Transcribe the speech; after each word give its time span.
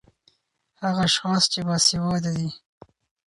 هغه 0.81 1.01
اشحاص 1.09 1.43
چې 1.51 1.59
باسېواده 1.67 2.31
دي 2.37 2.49